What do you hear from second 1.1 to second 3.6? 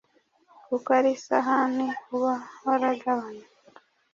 sahani uba waragabanye